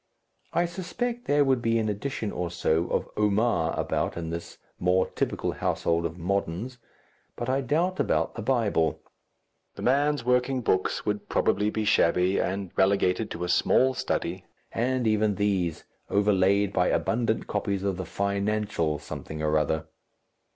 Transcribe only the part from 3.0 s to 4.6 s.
"Omar" about in this